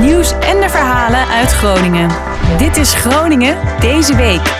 nieuws 0.00 0.32
en 0.32 0.60
de 0.60 0.68
verhalen 0.68 1.28
uit 1.28 1.52
Groningen. 1.52 2.10
Dit 2.58 2.76
is 2.76 2.94
Groningen 2.94 3.56
deze 3.80 4.16
week. 4.16 4.56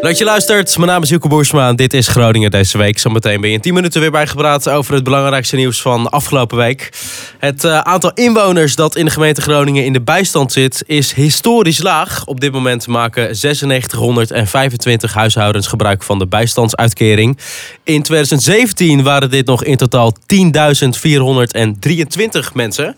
Leuk 0.00 0.14
je 0.14 0.24
luistert. 0.24 0.76
Mijn 0.76 0.90
naam 0.90 1.02
is 1.02 1.08
Hilke 1.08 1.28
Boersma 1.28 1.68
en 1.68 1.76
dit 1.76 1.94
is 1.94 2.08
Groningen 2.08 2.50
deze 2.50 2.78
week. 2.78 2.98
Zometeen 2.98 3.40
ben 3.40 3.50
je 3.50 3.56
in 3.56 3.62
10 3.62 3.74
minuten 3.74 4.00
weer 4.00 4.10
bijgepraat 4.10 4.68
over 4.68 4.94
het 4.94 5.04
belangrijkste 5.04 5.56
nieuws 5.56 5.80
van 5.80 6.10
afgelopen 6.10 6.56
week. 6.56 6.92
Het 7.38 7.64
uh, 7.64 7.78
aantal 7.78 8.10
inwoners 8.14 8.74
dat 8.74 8.96
in 8.96 9.04
de 9.04 9.10
gemeente 9.10 9.40
Groningen 9.40 9.84
in 9.84 9.92
de 9.92 10.00
bijstand 10.00 10.52
zit 10.52 10.82
is 10.86 11.12
historisch 11.12 11.82
laag. 11.82 12.26
Op 12.26 12.40
dit 12.40 12.52
moment 12.52 12.86
maken 12.86 13.22
9625 13.22 15.14
huishoudens 15.14 15.66
gebruik 15.66 16.02
van 16.02 16.18
de 16.18 16.26
bijstandsuitkering. 16.26 17.38
In 17.84 18.02
2017 18.02 19.02
waren 19.02 19.30
dit 19.30 19.46
nog 19.46 19.64
in 19.64 19.76
totaal 19.76 20.14
10.423 20.34 22.52
mensen. 22.52 22.96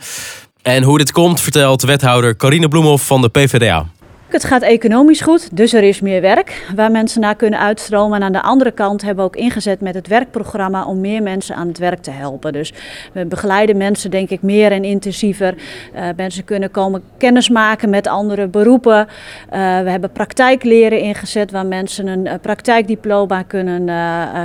En 0.63 0.83
hoe 0.83 0.99
dit 0.99 1.13
komt 1.13 1.41
vertelt 1.41 1.83
wethouder 1.83 2.37
Carine 2.37 2.69
Bloemhoff 2.69 3.07
van 3.07 3.21
de 3.21 3.29
PvdA. 3.29 3.87
Het 4.27 4.45
gaat 4.45 4.63
economisch 4.63 5.21
goed, 5.21 5.57
dus 5.57 5.73
er 5.73 5.83
is 5.83 6.01
meer 6.01 6.21
werk 6.21 6.73
waar 6.75 6.91
mensen 6.91 7.21
naar 7.21 7.35
kunnen 7.37 7.59
uitstromen. 7.59 8.17
En 8.17 8.23
aan 8.23 8.33
de 8.33 8.43
andere 8.43 8.71
kant 8.71 9.03
hebben 9.03 9.25
we 9.25 9.31
ook 9.31 9.37
ingezet 9.37 9.81
met 9.81 9.95
het 9.95 10.07
werkprogramma 10.07 10.85
om 10.85 11.01
meer 11.01 11.23
mensen 11.23 11.57
aan 11.57 11.69
het 11.69 11.79
werk 11.79 12.03
te 12.03 12.11
helpen. 12.11 12.53
Dus 12.53 12.73
we 13.13 13.27
begeleiden 13.27 13.77
mensen 13.77 14.11
denk 14.11 14.31
ik 14.31 14.43
meer 14.43 14.73
en 14.73 14.85
intensiever. 14.85 15.55
Uh, 15.95 16.05
mensen 16.17 16.45
kunnen 16.45 16.71
komen 16.71 17.03
kennismaken 17.19 17.91
met 17.91 18.07
andere 18.07 18.47
beroepen. 18.47 18.99
Uh, 18.99 19.53
we 19.81 19.91
hebben 19.91 20.13
praktijkleren 20.13 21.01
ingezet 21.01 21.51
waar 21.51 21.67
mensen 21.67 22.07
een 22.07 22.27
uh, 22.27 22.33
praktijkdiploma 22.43 23.43
kunnen 23.43 23.85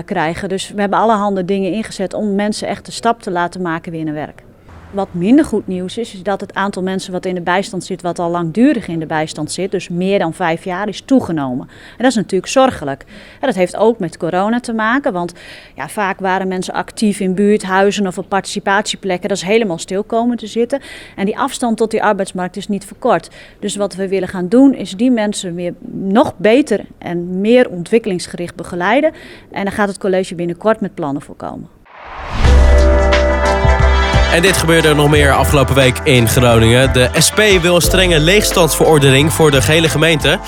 krijgen. 0.05 0.49
Dus 0.49 0.71
we 0.75 0.81
hebben 0.81 0.99
allerhande 0.99 1.45
dingen 1.45 1.71
ingezet 1.71 2.13
om 2.13 2.35
mensen 2.35 2.67
echt 2.67 2.85
de 2.85 2.91
stap 2.91 3.21
te 3.21 3.31
laten 3.31 3.61
maken 3.61 3.91
weer 3.91 4.03
naar 4.03 4.13
werk. 4.13 4.45
Wat 4.91 5.07
minder 5.11 5.45
goed 5.45 5.67
nieuws 5.67 5.97
is, 5.97 6.13
is 6.13 6.23
dat 6.23 6.41
het 6.41 6.53
aantal 6.53 6.83
mensen 6.83 7.11
wat 7.11 7.25
in 7.25 7.35
de 7.35 7.41
bijstand 7.41 7.83
zit, 7.83 8.01
wat 8.01 8.19
al 8.19 8.29
langdurig 8.29 8.87
in 8.87 8.99
de 8.99 9.05
bijstand 9.05 9.51
zit, 9.51 9.71
dus 9.71 9.89
meer 9.89 10.19
dan 10.19 10.33
vijf 10.33 10.63
jaar, 10.63 10.87
is 10.87 11.01
toegenomen. 11.01 11.67
En 11.67 11.97
dat 11.97 12.07
is 12.07 12.15
natuurlijk 12.15 12.51
zorgelijk. 12.51 13.03
En 13.39 13.47
dat 13.47 13.55
heeft 13.55 13.75
ook 13.75 13.99
met 13.99 14.17
corona 14.17 14.59
te 14.59 14.73
maken, 14.73 15.13
want 15.13 15.33
ja, 15.75 15.89
vaak 15.89 16.19
waren 16.19 16.47
mensen 16.47 16.73
actief 16.73 17.19
in 17.19 17.33
buurthuizen 17.33 18.07
of 18.07 18.17
op 18.17 18.29
participatieplekken. 18.29 19.29
Dat 19.29 19.37
is 19.37 19.43
helemaal 19.43 19.77
stil 19.77 20.03
komen 20.03 20.37
te 20.37 20.47
zitten. 20.47 20.81
En 21.15 21.25
die 21.25 21.37
afstand 21.37 21.77
tot 21.77 21.91
die 21.91 22.03
arbeidsmarkt 22.03 22.55
is 22.55 22.67
niet 22.67 22.85
verkort. 22.85 23.29
Dus 23.59 23.75
wat 23.75 23.95
we 23.95 24.07
willen 24.07 24.27
gaan 24.27 24.47
doen, 24.47 24.73
is 24.73 24.91
die 24.91 25.11
mensen 25.11 25.55
weer 25.55 25.73
nog 25.91 26.33
beter 26.37 26.85
en 26.97 27.41
meer 27.41 27.69
ontwikkelingsgericht 27.69 28.55
begeleiden. 28.55 29.11
En 29.51 29.63
daar 29.63 29.73
gaat 29.73 29.87
het 29.87 29.97
college 29.97 30.35
binnenkort 30.35 30.81
met 30.81 30.95
plannen 30.95 31.21
voor 31.21 31.35
komen. 31.35 31.69
En 34.33 34.41
dit 34.41 34.57
gebeurde 34.57 34.93
nog 34.93 35.09
meer 35.09 35.33
afgelopen 35.33 35.75
week 35.75 35.99
in 36.03 36.27
Groningen. 36.27 36.93
De 36.93 37.09
SP 37.27 37.39
wil 37.61 37.75
een 37.75 37.81
strenge 37.81 38.19
leegstandsverordening 38.19 39.33
voor 39.33 39.51
de 39.51 39.61
gehele 39.61 39.89
gemeente. 39.89 40.39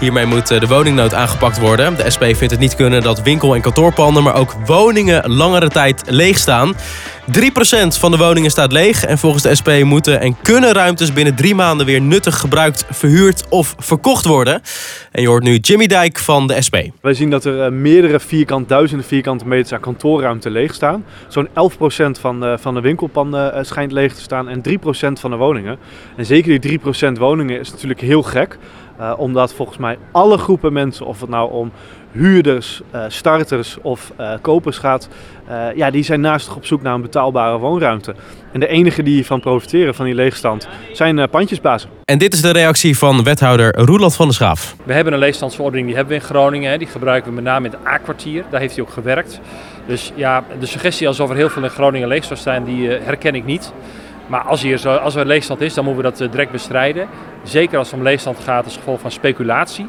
Hiermee 0.00 0.26
moet 0.26 0.50
eh, 0.50 0.60
de 0.60 0.66
woningnood 0.66 1.14
aangepakt 1.14 1.58
worden. 1.58 1.96
De 1.96 2.10
SP 2.14 2.22
vindt 2.24 2.50
het 2.50 2.58
niet 2.58 2.74
kunnen 2.74 3.02
dat 3.02 3.22
winkel- 3.22 3.54
en 3.54 3.60
kantoorpanden, 3.60 4.22
maar 4.22 4.34
ook 4.34 4.54
woningen 4.64 5.30
langere 5.30 5.68
tijd 5.68 6.02
leeg 6.06 6.38
staan. 6.38 6.74
3% 7.28 7.30
van 7.98 8.10
de 8.10 8.16
woningen 8.16 8.50
staat 8.50 8.72
leeg 8.72 9.04
en 9.04 9.18
volgens 9.18 9.42
de 9.42 9.54
SP 9.60 9.70
moeten 9.84 10.20
en 10.20 10.36
kunnen 10.42 10.72
ruimtes 10.72 11.12
binnen 11.12 11.34
drie 11.34 11.54
maanden 11.54 11.86
weer 11.86 12.00
nuttig 12.00 12.38
gebruikt, 12.38 12.84
verhuurd 12.90 13.44
of 13.48 13.74
verkocht 13.78 14.24
worden. 14.24 14.62
En 15.12 15.22
je 15.22 15.28
hoort 15.28 15.42
nu 15.42 15.56
Jimmy 15.56 15.86
Dijk 15.86 16.18
van 16.18 16.46
de 16.46 16.62
SP. 16.66 16.76
Wij 17.00 17.14
zien 17.14 17.30
dat 17.30 17.44
er 17.44 17.62
eh, 17.62 17.70
meerdere 17.70 18.20
vierkant, 18.20 18.68
duizenden 18.68 19.06
vierkante 19.06 19.46
meters 19.46 19.72
aan 19.72 19.80
kantoorruimte 19.80 20.50
leeg 20.50 20.74
staan. 20.74 21.04
Zo'n 21.28 21.48
11% 21.48 21.50
van, 22.20 22.44
uh, 22.44 22.52
van 22.58 22.74
de 22.74 22.80
winkelpanden 22.80 23.54
uh, 23.54 23.62
schijnt 23.62 23.92
leeg 23.92 24.14
te 24.14 24.20
staan 24.20 24.48
en 24.48 24.62
3% 24.68 24.72
van 25.20 25.30
de 25.30 25.36
woningen. 25.36 25.78
En 26.16 26.26
zeker 26.26 26.60
die 26.60 26.80
3% 26.80 27.18
woningen 27.18 27.60
is 27.60 27.70
natuurlijk 27.70 28.00
heel 28.00 28.22
gek. 28.22 28.58
Uh, 29.00 29.12
omdat 29.16 29.54
volgens 29.54 29.78
mij 29.78 29.98
alle 30.12 30.38
groepen 30.38 30.72
mensen, 30.72 31.06
of 31.06 31.20
het 31.20 31.30
nou 31.30 31.52
om 31.52 31.72
huurders, 32.12 32.80
uh, 32.94 33.04
starters 33.08 33.76
of 33.82 34.12
uh, 34.20 34.32
kopers 34.40 34.78
gaat, 34.78 35.08
ja, 35.74 35.90
die 35.90 36.02
zijn 36.02 36.20
naast 36.20 36.54
op 36.54 36.66
zoek 36.66 36.82
naar 36.82 36.94
een 36.94 37.02
betaalbare 37.02 37.58
woonruimte. 37.58 38.14
En 38.52 38.60
de 38.60 38.66
enige 38.66 39.02
die 39.02 39.14
hiervan 39.14 39.40
profiteren, 39.40 39.94
van 39.94 40.04
die 40.04 40.14
leegstand, 40.14 40.68
zijn 40.92 41.28
pandjesbazen. 41.30 41.90
En 42.04 42.18
dit 42.18 42.34
is 42.34 42.40
de 42.40 42.50
reactie 42.50 42.98
van 42.98 43.22
wethouder 43.22 43.74
Roeland 43.74 44.14
van 44.14 44.26
der 44.26 44.34
Schaaf. 44.34 44.76
We 44.84 44.92
hebben 44.92 45.12
een 45.12 45.18
leegstandsverordening, 45.18 45.86
die 45.86 45.96
hebben 45.96 46.16
we 46.16 46.20
in 46.22 46.28
Groningen. 46.28 46.70
Hè. 46.70 46.78
Die 46.78 46.86
gebruiken 46.86 47.30
we 47.30 47.34
met 47.34 47.44
name 47.44 47.66
in 47.66 47.72
het 47.72 47.86
A-kwartier. 47.86 48.44
Daar 48.50 48.60
heeft 48.60 48.74
hij 48.74 48.84
ook 48.84 48.90
gewerkt. 48.90 49.40
Dus 49.86 50.12
ja, 50.14 50.44
de 50.60 50.66
suggestie 50.66 51.08
alsof 51.08 51.30
er 51.30 51.36
heel 51.36 51.48
veel 51.48 51.62
in 51.62 51.70
Groningen 51.70 52.08
leeg 52.08 52.24
zou 52.24 52.40
zijn, 52.40 52.64
die 52.64 52.88
herken 52.88 53.34
ik 53.34 53.44
niet. 53.44 53.72
Maar 54.28 54.40
als, 54.40 54.62
hier 54.62 54.88
als 54.88 55.14
er 55.14 55.26
leegstand 55.26 55.60
is, 55.60 55.74
dan 55.74 55.84
moeten 55.84 56.04
we 56.04 56.10
dat 56.10 56.30
direct 56.32 56.50
bestrijden. 56.50 57.08
Zeker 57.42 57.78
als 57.78 57.90
het 57.90 57.96
om 57.96 58.02
leegstand 58.02 58.38
gaat 58.38 58.64
als 58.64 58.76
gevolg 58.76 59.00
van 59.00 59.10
speculatie. 59.10 59.86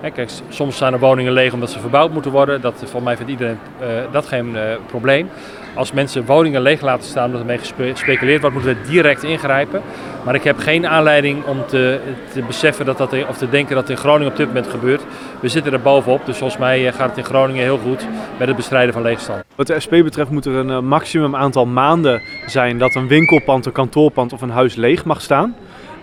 Kijk, 0.00 0.30
soms 0.48 0.76
zijn 0.76 0.92
er 0.92 0.98
woningen 0.98 1.32
leeg 1.32 1.52
omdat 1.52 1.70
ze 1.70 1.80
verbouwd 1.80 2.12
moeten 2.12 2.30
worden. 2.30 2.60
Dat, 2.60 2.74
volgens 2.78 3.02
mij 3.02 3.16
vindt 3.16 3.30
iedereen 3.30 3.58
uh, 3.80 3.86
dat 4.12 4.26
geen 4.26 4.56
probleem. 4.86 5.30
Als 5.74 5.92
mensen 5.92 6.24
woningen 6.24 6.62
leeg 6.62 6.80
laten 6.80 7.08
staan 7.08 7.26
omdat 7.26 7.40
ermee 7.40 7.58
gespeculeerd 7.92 8.40
wordt, 8.40 8.56
moeten 8.56 8.76
we 8.76 8.90
direct 8.90 9.22
ingrijpen. 9.22 9.82
Maar 10.24 10.34
ik 10.34 10.44
heb 10.44 10.58
geen 10.58 10.86
aanleiding 10.86 11.44
om 11.44 11.66
te, 11.66 12.00
te 12.32 12.42
beseffen 12.42 12.86
dat 12.86 12.98
dat, 12.98 13.14
of 13.28 13.36
te 13.36 13.48
denken 13.48 13.74
dat 13.74 13.90
in 13.90 13.96
Groningen 13.96 14.30
op 14.32 14.36
dit 14.36 14.46
moment 14.46 14.66
gebeurt. 14.66 15.02
We 15.40 15.48
zitten 15.48 15.72
er 15.72 15.80
bovenop, 15.80 16.26
dus 16.26 16.36
volgens 16.36 16.60
mij 16.60 16.92
gaat 16.92 17.08
het 17.08 17.18
in 17.18 17.24
Groningen 17.24 17.62
heel 17.62 17.78
goed 17.78 18.06
met 18.38 18.48
het 18.48 18.56
bestrijden 18.56 18.92
van 18.92 19.02
leegstand. 19.02 19.44
Wat 19.54 19.66
de 19.66 19.80
SP 19.84 19.90
betreft 19.90 20.30
moet 20.30 20.46
er 20.46 20.54
een 20.54 20.86
maximum 20.86 21.36
aantal 21.36 21.66
maanden 21.66 22.22
zijn 22.46 22.78
dat 22.78 22.94
een 22.94 23.08
winkelpand, 23.08 23.66
een 23.66 23.72
kantoorpand 23.72 24.32
of 24.32 24.42
een 24.42 24.50
huis 24.50 24.74
leeg 24.74 25.04
mag 25.04 25.20
staan. 25.20 25.54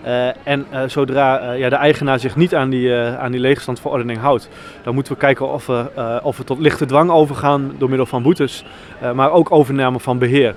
Uh, 0.04 0.46
en 0.46 0.66
uh, 0.72 0.82
zodra 0.86 1.52
uh, 1.52 1.58
ja, 1.58 1.68
de 1.68 1.76
eigenaar 1.76 2.18
zich 2.18 2.36
niet 2.36 2.54
aan 2.54 2.70
die, 2.70 2.94
aan 2.94 3.32
die 3.32 3.40
leegstandsverordening 3.40 4.18
houdt, 4.18 4.48
dan 4.82 4.94
moeten 4.94 5.12
we 5.12 5.18
kijken 5.18 5.52
of 5.52 5.66
we, 5.66 6.20
of 6.22 6.36
we 6.36 6.44
tot 6.44 6.58
lichte 6.58 6.86
dwang 6.86 7.10
overgaan 7.10 7.72
door 7.78 7.88
middel 7.88 8.06
van 8.06 8.22
boetes, 8.22 8.64
maar 9.14 9.30
ook 9.30 9.52
overname 9.52 10.00
van 10.00 10.18
beheer. 10.18 10.54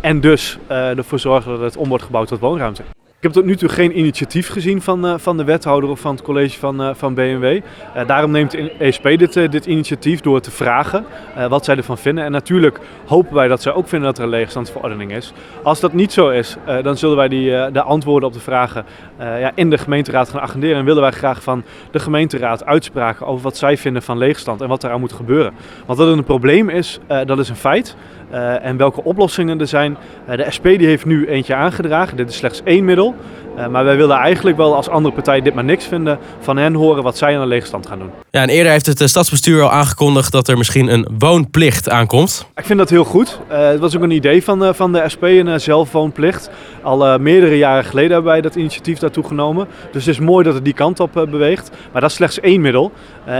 en 0.00 0.20
dus 0.20 0.58
ervoor 0.68 1.18
zorgen 1.18 1.50
dat 1.50 1.60
het 1.60 1.76
om 1.76 1.88
wordt 1.88 2.04
gebouwd 2.04 2.28
tot 2.28 2.40
woonruimte. 2.40 2.82
Heb 3.26 3.34
tot 3.34 3.44
nu 3.44 3.56
toe 3.56 3.68
geen 3.68 3.98
initiatief 3.98 4.48
gezien 4.48 4.82
van, 4.82 5.06
uh, 5.06 5.14
van 5.16 5.36
de 5.36 5.44
wethouder 5.44 5.90
of 5.90 6.00
van 6.00 6.14
het 6.14 6.22
college 6.22 6.58
van, 6.58 6.82
uh, 6.82 6.90
van 6.94 7.14
BMW. 7.14 7.44
Uh, 7.44 8.06
daarom 8.06 8.30
neemt 8.30 8.56
ESP 8.78 9.02
dit, 9.02 9.32
dit 9.32 9.66
initiatief 9.66 10.20
door 10.20 10.40
te 10.40 10.50
vragen 10.50 11.04
wat 11.48 11.64
zij 11.64 11.76
ervan 11.76 11.98
vinden. 11.98 12.24
En 12.24 12.32
natuurlijk 12.32 12.80
hopen 13.06 13.34
wij 13.34 13.48
dat 13.48 13.62
zij 13.62 13.72
ook 13.72 13.88
vinden 13.88 14.08
dat 14.08 14.18
er 14.18 14.24
een 14.24 14.30
leegstandsverordening 14.30 15.12
is. 15.12 15.32
Als 15.62 15.80
dat 15.80 15.92
niet 15.92 16.12
zo 16.12 16.28
is, 16.28 16.56
dan 16.82 16.96
zullen 16.96 17.16
wij 17.16 17.28
die, 17.28 17.70
de 17.70 17.82
antwoorden 17.82 18.28
op 18.28 18.34
de 18.34 18.40
vragen 18.40 18.84
ja, 19.18 19.52
in 19.54 19.70
de 19.70 19.78
gemeenteraad 19.78 20.28
gaan 20.28 20.40
agenderen. 20.40 20.76
En 20.76 20.84
willen 20.84 21.02
wij 21.02 21.10
graag 21.10 21.42
van 21.42 21.64
de 21.90 21.98
gemeenteraad 21.98 22.64
uitspraken 22.64 23.26
over 23.26 23.42
wat 23.42 23.56
zij 23.56 23.76
vinden 23.76 24.02
van 24.02 24.18
leegstand 24.18 24.60
en 24.60 24.68
wat 24.68 24.84
eraan 24.84 25.00
moet 25.00 25.12
gebeuren. 25.12 25.52
Want 25.86 25.98
dat 25.98 26.08
het 26.08 26.18
een 26.18 26.24
probleem 26.24 26.68
is, 26.68 27.00
dat 27.26 27.38
is 27.38 27.48
een 27.48 27.56
feit. 27.56 27.96
Uh, 28.32 28.64
en 28.64 28.76
welke 28.76 29.04
oplossingen 29.04 29.60
er 29.60 29.66
zijn. 29.66 29.96
Uh, 30.28 30.36
de 30.36 30.50
SP 30.56 30.64
die 30.64 30.86
heeft 30.86 31.04
nu 31.04 31.26
eentje 31.26 31.54
aangedragen. 31.54 32.16
Dit 32.16 32.28
is 32.28 32.36
slechts 32.36 32.62
één 32.64 32.84
middel. 32.84 33.14
Uh, 33.56 33.66
maar 33.66 33.84
wij 33.84 33.96
willen 33.96 34.16
eigenlijk 34.16 34.56
wel 34.56 34.74
als 34.74 34.88
andere 34.88 35.14
partij 35.14 35.40
dit 35.40 35.54
maar 35.54 35.64
niks 35.64 35.84
vinden. 35.84 36.18
Van 36.40 36.56
hen 36.56 36.74
horen 36.74 37.02
wat 37.02 37.16
zij 37.16 37.34
aan 37.34 37.40
de 37.40 37.46
leegstand 37.46 37.86
gaan 37.86 37.98
doen. 37.98 38.10
Ja, 38.30 38.42
en 38.42 38.48
eerder 38.48 38.72
heeft 38.72 38.86
het 38.86 39.08
stadsbestuur 39.08 39.62
al 39.62 39.70
aangekondigd 39.70 40.32
dat 40.32 40.48
er 40.48 40.58
misschien 40.58 40.92
een 40.92 41.08
woonplicht 41.18 41.90
aankomt. 41.90 42.46
Ik 42.54 42.64
vind 42.64 42.78
dat 42.78 42.90
heel 42.90 43.04
goed. 43.04 43.38
het 43.48 43.80
was 43.80 43.96
ook 43.96 44.02
een 44.02 44.10
idee 44.10 44.44
van, 44.44 44.74
van 44.74 44.92
de 44.92 45.02
SP, 45.14 45.22
een 45.22 45.60
zelfwoonplicht. 45.60 46.50
Al 46.82 47.18
meerdere 47.18 47.58
jaren 47.58 47.84
geleden 47.84 48.12
hebben 48.12 48.30
wij 48.30 48.40
dat 48.40 48.54
initiatief 48.54 48.98
daartoe 48.98 49.24
genomen. 49.24 49.66
Dus 49.92 50.04
het 50.06 50.14
is 50.14 50.20
mooi 50.20 50.44
dat 50.44 50.54
het 50.54 50.64
die 50.64 50.74
kant 50.74 51.00
op 51.00 51.12
beweegt. 51.12 51.70
Maar 51.92 52.00
dat 52.00 52.10
is 52.10 52.16
slechts 52.16 52.40
één 52.40 52.60
middel. 52.60 52.92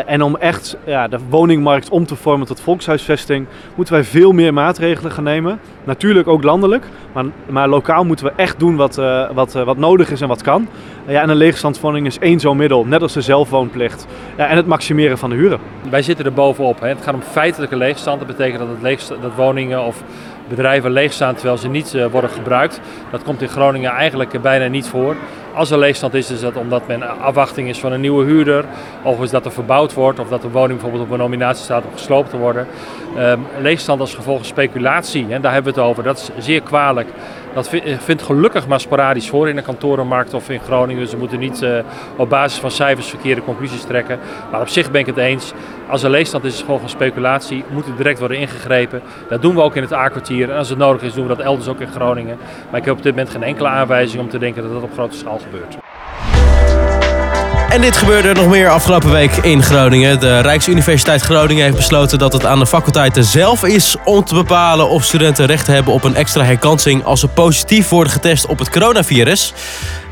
en 0.06 0.22
om 0.22 0.36
echt 0.36 0.76
ja, 0.86 1.08
de 1.08 1.18
woningmarkt 1.28 1.88
om 1.88 2.06
te 2.06 2.16
vormen 2.16 2.46
tot 2.46 2.60
volkshuisvesting, 2.60 3.46
moeten 3.74 3.94
wij 3.94 4.04
veel 4.04 4.32
meer 4.32 4.52
maatregelen 4.52 5.12
gaan 5.12 5.24
nemen. 5.24 5.60
Natuurlijk 5.84 6.28
ook 6.28 6.42
landelijk, 6.42 6.84
maar, 7.12 7.24
maar 7.48 7.68
lokaal 7.68 8.04
moeten 8.04 8.26
we 8.26 8.32
echt 8.36 8.58
doen 8.58 8.76
wat, 8.76 8.94
wat, 9.34 9.52
wat 9.52 9.76
nodig 9.76 10.05
is 10.10 10.20
en 10.20 10.28
wat 10.28 10.42
kan. 10.42 10.68
Ja, 11.06 11.22
en 11.22 11.28
een 11.28 11.36
leegstandsverordening 11.36 12.12
is 12.12 12.18
één 12.18 12.40
zo'n 12.40 12.56
middel, 12.56 12.84
net 12.84 13.02
als 13.02 13.12
de 13.12 13.20
zelfwoonplicht. 13.20 14.06
En 14.36 14.56
het 14.56 14.66
maximeren 14.66 15.18
van 15.18 15.30
de 15.30 15.36
huren. 15.36 15.58
Wij 15.90 16.02
zitten 16.02 16.24
er 16.24 16.32
bovenop. 16.32 16.80
Hè. 16.80 16.88
Het 16.88 17.02
gaat 17.02 17.14
om 17.14 17.22
feitelijke 17.22 17.76
leegstand. 17.76 18.18
Dat 18.18 18.36
betekent 18.36 18.58
dat, 18.58 18.68
het 18.80 19.22
dat 19.22 19.34
woningen 19.34 19.84
of 19.84 20.02
bedrijven 20.48 20.90
leegstaan 20.90 21.34
terwijl 21.34 21.58
ze 21.58 21.68
niet 21.68 21.96
worden 22.10 22.30
gebruikt. 22.30 22.80
Dat 23.10 23.22
komt 23.22 23.42
in 23.42 23.48
Groningen 23.48 23.90
eigenlijk 23.90 24.40
bijna 24.42 24.66
niet 24.66 24.86
voor. 24.86 25.16
als 25.54 25.70
er 25.70 25.78
leegstand 25.78 26.14
is, 26.14 26.30
is 26.30 26.40
dat 26.40 26.56
omdat 26.56 26.86
men 26.86 27.20
afwachting 27.20 27.68
is 27.68 27.78
van 27.78 27.92
een 27.92 28.00
nieuwe 28.00 28.24
huurder. 28.24 28.64
Of 29.02 29.22
is 29.22 29.30
dat 29.30 29.44
er 29.44 29.52
verbouwd 29.52 29.94
wordt. 29.94 30.18
Of 30.18 30.28
dat 30.28 30.42
de 30.42 30.50
woning 30.50 30.72
bijvoorbeeld 30.72 31.02
op 31.02 31.10
een 31.10 31.18
nominatie 31.18 31.64
staat 31.64 31.84
om 31.84 31.92
gesloopt 31.92 32.30
te 32.30 32.36
worden. 32.36 32.66
Ehm, 33.16 33.38
leegstand 33.60 34.00
als 34.00 34.14
gevolg 34.14 34.36
van 34.36 34.46
speculatie, 34.46 35.26
hè, 35.28 35.40
daar 35.40 35.52
hebben 35.52 35.74
we 35.74 35.80
het 35.80 35.88
over. 35.88 36.02
Dat 36.02 36.16
is 36.36 36.44
zeer 36.44 36.62
kwalijk. 36.62 37.08
Dat 37.56 37.68
vindt 37.98 38.22
gelukkig 38.22 38.66
maar 38.66 38.80
sporadisch 38.80 39.28
voor 39.28 39.48
in 39.48 39.56
de 39.56 39.62
kantorenmarkt 39.62 40.34
of 40.34 40.50
in 40.50 40.60
Groningen. 40.60 41.02
Dus 41.02 41.12
we 41.12 41.18
moeten 41.18 41.38
niet 41.38 41.62
uh, 41.62 41.78
op 42.16 42.28
basis 42.28 42.58
van 42.58 42.70
cijfers 42.70 43.08
verkeerde 43.08 43.42
conclusies 43.42 43.82
trekken. 43.82 44.18
Maar 44.50 44.60
op 44.60 44.68
zich 44.68 44.90
ben 44.90 45.00
ik 45.00 45.06
het 45.06 45.16
eens. 45.16 45.52
Als 45.88 46.02
er 46.02 46.10
leegstand 46.10 46.44
is, 46.44 46.50
is 46.50 46.56
het 46.56 46.64
gewoon 46.64 46.80
van 46.80 46.88
speculatie. 46.88 47.64
Moet 47.70 47.86
er 47.86 47.96
direct 47.96 48.18
worden 48.18 48.38
ingegrepen. 48.38 49.02
Dat 49.28 49.42
doen 49.42 49.54
we 49.54 49.60
ook 49.60 49.76
in 49.76 49.82
het 49.82 49.92
A-kwartier. 49.92 50.50
En 50.50 50.56
als 50.56 50.68
het 50.68 50.78
nodig 50.78 51.02
is, 51.02 51.14
doen 51.14 51.26
we 51.26 51.34
dat 51.34 51.44
elders 51.44 51.68
ook 51.68 51.80
in 51.80 51.88
Groningen. 51.88 52.38
Maar 52.70 52.80
ik 52.80 52.86
heb 52.86 52.96
op 52.96 53.02
dit 53.02 53.12
moment 53.14 53.30
geen 53.30 53.42
enkele 53.42 53.68
aanwijzing 53.68 54.22
om 54.22 54.28
te 54.28 54.38
denken 54.38 54.62
dat 54.62 54.72
dat 54.72 54.82
op 54.82 54.92
grote 54.92 55.16
schaal 55.16 55.38
gebeurt. 55.38 55.85
En 57.76 57.82
dit 57.82 57.96
gebeurde 57.96 58.32
nog 58.32 58.48
meer 58.48 58.68
afgelopen 58.68 59.10
week 59.10 59.36
in 59.36 59.62
Groningen. 59.62 60.20
De 60.20 60.40
Rijksuniversiteit 60.40 61.22
Groningen 61.22 61.64
heeft 61.64 61.76
besloten 61.76 62.18
dat 62.18 62.32
het 62.32 62.46
aan 62.46 62.58
de 62.58 62.66
faculteiten 62.66 63.24
zelf 63.24 63.64
is 63.64 63.96
om 64.04 64.24
te 64.24 64.34
bepalen 64.34 64.88
of 64.88 65.04
studenten 65.04 65.46
recht 65.46 65.66
hebben 65.66 65.92
op 65.92 66.04
een 66.04 66.14
extra 66.14 66.44
herkansing 66.44 67.04
als 67.04 67.20
ze 67.20 67.28
positief 67.28 67.88
worden 67.88 68.12
getest 68.12 68.46
op 68.46 68.58
het 68.58 68.70
coronavirus. 68.70 69.52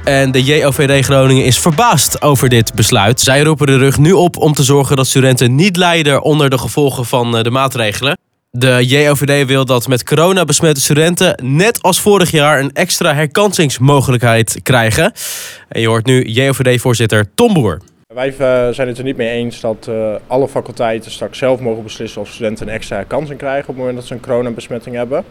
En 0.04 0.30
de 0.30 0.42
JOVD 0.42 1.04
Groningen 1.04 1.44
is 1.44 1.58
verbaasd 1.58 2.22
over 2.22 2.48
dit 2.48 2.74
besluit. 2.74 3.20
Zij 3.20 3.42
roepen 3.42 3.66
de 3.66 3.76
rug 3.76 3.98
nu 3.98 4.12
op 4.12 4.36
om 4.36 4.52
te 4.52 4.62
zorgen 4.62 4.96
dat 4.96 5.06
studenten 5.06 5.54
niet 5.54 5.76
lijden 5.76 6.22
onder 6.22 6.50
de 6.50 6.58
gevolgen 6.58 7.04
van 7.04 7.36
eh, 7.36 7.42
de 7.42 7.50
maatregelen. 7.50 8.18
De 8.56 8.86
JOVD 8.86 9.46
wil 9.46 9.64
dat 9.64 9.88
met 9.88 10.04
corona 10.04 10.44
besmette 10.44 10.80
studenten 10.80 11.38
net 11.42 11.82
als 11.82 12.00
vorig 12.00 12.30
jaar 12.30 12.60
een 12.60 12.72
extra 12.72 13.14
herkansingsmogelijkheid 13.14 14.60
krijgen. 14.62 15.12
En 15.68 15.80
je 15.80 15.86
hoort 15.86 16.06
nu 16.06 16.24
JOVD-voorzitter 16.24 17.26
Tom 17.34 17.54
Boer. 17.54 17.80
Wij 18.14 18.28
eh, 18.28 18.68
zijn 18.70 18.88
het 18.88 18.98
er 18.98 19.04
niet 19.04 19.16
mee 19.16 19.30
eens 19.30 19.60
dat 19.60 19.86
uh, 19.88 20.14
alle 20.26 20.48
faculteiten 20.48 21.10
straks 21.10 21.38
zelf 21.38 21.60
mogen 21.60 21.82
beslissen 21.82 22.20
of 22.20 22.28
studenten 22.28 22.68
een 22.68 22.74
extra 22.74 23.02
kansing 23.02 23.38
krijgen 23.38 23.62
op 23.62 23.66
het 23.68 23.76
moment 23.76 23.96
dat 23.96 24.06
ze 24.06 24.14
een 24.14 24.20
coronabesmetting 24.20 24.96
hebben. 24.96 25.24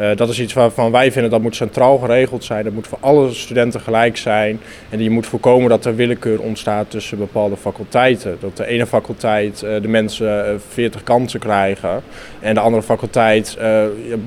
Uh, 0.00 0.16
dat 0.16 0.28
is 0.28 0.40
iets 0.40 0.52
waarvan 0.52 0.90
wij 0.90 1.12
vinden 1.12 1.30
dat 1.30 1.40
moet 1.40 1.56
centraal 1.56 1.98
geregeld 1.98 2.44
zijn. 2.44 2.64
Dat 2.64 2.72
moet 2.72 2.86
voor 2.86 2.98
alle 3.00 3.32
studenten 3.32 3.80
gelijk 3.80 4.16
zijn. 4.16 4.60
En 4.90 5.02
je 5.02 5.10
moet 5.10 5.26
voorkomen 5.26 5.68
dat 5.68 5.84
er 5.84 5.96
willekeur 5.96 6.40
ontstaat 6.40 6.90
tussen 6.90 7.18
bepaalde 7.18 7.56
faculteiten. 7.56 8.36
Dat 8.40 8.56
de 8.56 8.66
ene 8.66 8.86
faculteit 8.86 9.60
de 9.60 9.88
mensen 9.88 10.60
40 10.68 11.02
kansen 11.02 11.40
krijgen 11.40 12.02
en 12.40 12.54
de 12.54 12.60
andere 12.60 12.82
faculteit 12.82 13.56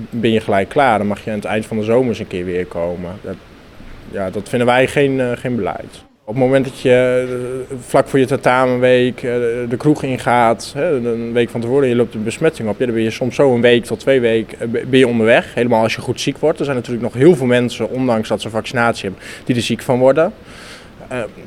ben 0.09 0.31
je 0.31 0.39
gelijk 0.39 0.69
klaar. 0.69 0.97
Dan 0.97 1.07
mag 1.07 1.23
je 1.23 1.29
aan 1.29 1.35
het 1.35 1.45
eind 1.45 1.65
van 1.65 1.77
de 1.77 1.83
zomer 1.83 2.09
eens 2.09 2.19
een 2.19 2.27
keer 2.27 2.45
weer 2.45 2.65
komen. 2.65 3.11
Dat, 3.21 3.35
ja, 4.11 4.29
dat 4.29 4.49
vinden 4.49 4.67
wij 4.67 4.87
geen, 4.87 5.37
geen 5.37 5.55
beleid. 5.55 6.10
Op 6.23 6.33
het 6.33 6.43
moment 6.43 6.65
dat 6.65 6.79
je 6.79 7.25
eh, 7.69 7.77
vlak 7.79 8.07
voor 8.07 8.19
je 8.19 8.25
tentamenweek 8.25 9.15
eh, 9.15 9.31
de 9.69 9.77
kroeg 9.77 10.03
ingaat, 10.03 10.73
een 10.75 11.33
week 11.33 11.49
van 11.49 11.61
tevoren, 11.61 11.87
je 11.87 11.95
loopt 11.95 12.13
een 12.13 12.23
besmetting 12.23 12.69
op, 12.69 12.79
dan 12.79 12.93
ben 12.93 13.01
je 13.01 13.11
soms 13.11 13.35
zo 13.35 13.53
een 13.53 13.61
week 13.61 13.85
tot 13.85 13.99
twee 13.99 14.19
weken 14.19 14.59
eh, 14.59 14.85
ben 14.85 14.99
je 14.99 15.07
onderweg. 15.07 15.53
Helemaal 15.53 15.83
als 15.83 15.95
je 15.95 16.01
goed 16.01 16.21
ziek 16.21 16.37
wordt. 16.37 16.59
Er 16.59 16.65
zijn 16.65 16.77
natuurlijk 16.77 17.03
nog 17.03 17.13
heel 17.13 17.35
veel 17.35 17.45
mensen, 17.45 17.89
ondanks 17.89 18.27
dat 18.27 18.41
ze 18.41 18.49
vaccinatie 18.49 19.09
hebben, 19.09 19.27
die 19.45 19.55
er 19.55 19.61
ziek 19.61 19.81
van 19.81 19.99
worden. 19.99 20.33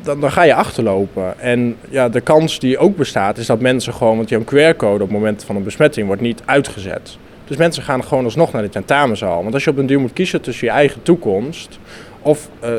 dan, 0.03 0.21
dan, 0.21 0.33
ga 0.33 0.43
je 0.43 0.55
achterlopen. 0.55 1.41
En 1.41 1.77
ja, 1.91 2.09
de 2.09 2.21
kans 2.21 2.59
die 2.59 2.79
ook 2.79 2.97
bestaat 2.97 3.39
is 3.39 3.47
dat 3.47 3.61
mensen 3.61 3.95
gewoon, 3.95 4.17
want 4.17 4.31
een 4.31 4.45
QR-code 4.45 5.03
op 5.03 5.09
het 5.09 5.11
moment 5.11 5.45
van 5.45 5.57
een 5.57 5.65
besmetting, 5.65 6.07
wordt 6.07 6.23
niet 6.23 6.43
uitgezet. 6.45 7.19
Dus 7.47 7.57
mensen 7.57 7.83
gaan 7.83 8.05
gewoon 8.05 8.25
alsnog 8.25 8.53
naar 8.53 8.63
de 8.63 8.69
tentamenzaal. 8.69 9.43
Want 9.43 9.55
als 9.55 9.65
je 9.65 9.71
op 9.71 9.77
een 9.77 9.87
duur 9.87 10.01
moet 10.01 10.13
kiezen 10.13 10.41
tussen 10.41 10.67
je 10.67 10.73
eigen 10.73 11.03
toekomst 11.03 11.79
of 12.23 12.49
uh, 12.65 12.71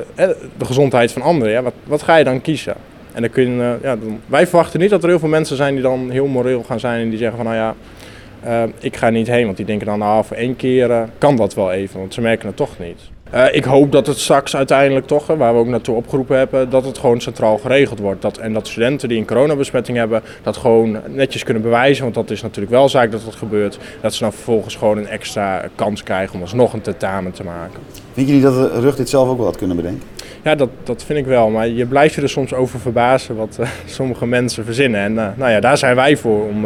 de 0.58 0.66
gezondheid 0.66 1.12
van 1.12 1.22
anderen, 1.22 1.54
ja, 1.54 1.62
wat, 1.62 1.74
wat 1.84 2.02
ga 2.02 2.16
je 2.16 2.24
dan 2.24 2.42
kiezen? 2.42 2.76
En 3.14 3.22
dan 3.22 3.30
kun 3.30 3.44
je, 3.44 3.58
uh, 3.58 3.74
ja, 3.82 3.98
wij 4.26 4.48
verwachten 4.48 4.80
niet 4.80 4.90
dat 4.90 5.04
er 5.04 5.10
heel 5.10 5.20
veel 5.20 5.30
mensen 5.30 5.56
zijn 5.56 5.74
die 5.74 5.84
dan 5.84 6.10
heel 6.10 6.28
moreel 6.28 6.64
gaan 6.64 6.80
zijn 6.80 7.02
en 7.02 7.10
die 7.10 7.18
zeggen 7.18 7.38
van 7.38 7.46
nou 7.46 7.58
ja, 7.58 7.76
ik 8.80 8.96
ga 8.96 9.10
niet 9.10 9.28
heen. 9.28 9.46
Want 9.46 9.58
die 9.58 9.66
denken 9.66 9.88
dan 9.88 10.00
nou 10.00 10.26
voor 10.26 10.38
één 10.38 10.56
keer 10.56 11.10
kan 11.18 11.36
dat 11.36 11.54
wel 11.54 11.72
even, 11.72 12.00
want 12.00 12.14
ze 12.14 12.22
merken 12.22 12.48
het 12.48 12.56
toch 12.56 12.80
niet. 12.80 13.15
Uh, 13.36 13.46
ik 13.52 13.64
hoop 13.64 13.92
dat 13.92 14.08
het 14.08 14.20
straks 14.20 14.56
uiteindelijk 14.56 15.08
toch, 15.08 15.28
waar 15.28 15.54
we 15.54 15.60
ook 15.60 15.68
naartoe 15.68 15.96
opgeroepen 15.96 16.38
hebben, 16.38 16.70
dat 16.70 16.86
het 16.86 16.98
gewoon 16.98 17.22
centraal 17.22 17.58
geregeld 17.58 18.00
wordt. 18.00 18.22
Dat, 18.22 18.38
en 18.38 18.54
dat 18.54 18.68
studenten 18.68 19.10
die 19.10 19.18
een 19.18 19.26
coronabesmetting 19.26 19.98
hebben, 19.98 20.22
dat 20.42 20.58
gewoon 20.58 20.98
netjes 21.08 21.44
kunnen 21.44 21.64
bewijzen. 21.64 22.04
Want 22.04 22.16
dat 22.16 22.30
is 22.30 22.42
natuurlijk 22.42 22.74
wel 22.74 22.90
zaak 22.90 23.12
dat 23.12 23.26
dat 23.26 23.36
gebeurt. 23.36 23.78
Dat 24.02 24.14
ze 24.14 24.24
dan 24.24 24.34
vervolgens 24.34 24.76
gewoon 24.76 24.98
een 24.98 25.08
extra 25.08 25.66
kans 25.76 26.04
krijgen 26.04 26.36
om 26.36 26.42
alsnog 26.42 26.74
een 26.74 26.82
tentamen 26.82 27.32
te 27.32 27.44
maken. 27.44 27.80
Vind 28.14 28.28
jullie 28.28 28.44
dat 28.44 28.54
de 28.54 28.80
rug 28.80 28.96
dit 28.96 29.10
zelf 29.10 29.30
ook 29.30 29.38
wel 29.38 29.46
had 29.46 29.58
kunnen 29.58 29.76
bedenken? 29.76 30.08
Ja, 30.44 30.56
dat, 30.56 30.70
dat 30.84 31.04
vind 31.04 31.20
ik 31.20 31.26
wel. 31.26 31.50
Maar 31.50 31.68
je 31.68 31.86
blijft 31.86 32.16
je 32.16 32.22
er 32.22 32.30
soms 32.30 32.54
over 32.54 32.80
verbazen 32.80 33.36
wat 33.36 33.58
uh, 33.60 33.68
sommige 33.86 34.26
mensen 34.26 34.66
verzinnen. 34.66 35.00
En 35.00 35.14
uh, 35.14 35.28
nou 35.36 35.52
ja, 35.52 35.60
daar 35.60 35.78
zijn 35.78 35.96
wij 35.96 36.18
voor 36.18 36.48
om 36.48 36.66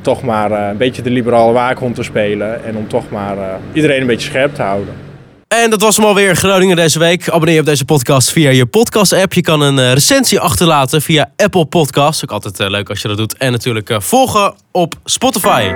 toch 0.00 0.22
maar 0.22 0.70
een 0.70 0.76
beetje 0.76 1.02
de 1.02 1.10
liberale 1.10 1.52
waakhond 1.52 1.94
te 1.94 2.02
spelen. 2.02 2.64
En 2.64 2.76
om 2.76 2.88
toch 2.88 3.10
maar 3.10 3.36
iedereen 3.72 4.00
een 4.00 4.06
beetje 4.06 4.28
scherp 4.28 4.54
te 4.54 4.62
houden. 4.62 5.07
En 5.48 5.70
dat 5.70 5.80
was 5.80 5.96
hem 5.96 6.04
alweer 6.04 6.36
Groningen 6.36 6.76
deze 6.76 6.98
week. 6.98 7.28
Abonneer 7.28 7.54
je 7.54 7.60
op 7.60 7.66
deze 7.66 7.84
podcast 7.84 8.30
via 8.30 8.50
je 8.50 8.66
podcast-app. 8.66 9.32
Je 9.32 9.40
kan 9.40 9.60
een 9.60 9.92
recensie 9.94 10.40
achterlaten 10.40 11.02
via 11.02 11.32
Apple 11.36 11.64
Podcasts. 11.64 12.22
Ook 12.24 12.30
altijd 12.30 12.70
leuk 12.70 12.88
als 12.88 13.02
je 13.02 13.08
dat 13.08 13.16
doet. 13.16 13.36
En 13.36 13.52
natuurlijk 13.52 13.90
volgen 13.98 14.54
op 14.72 14.94
Spotify. 15.04 15.72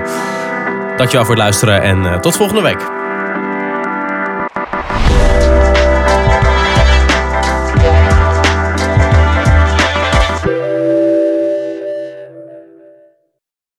Dankjewel 0.97 1.25
voor 1.25 1.35
het 1.35 1.43
luisteren 1.43 1.83
en 1.83 2.21
tot 2.21 2.37
volgende 2.37 2.63
week. 2.63 3.02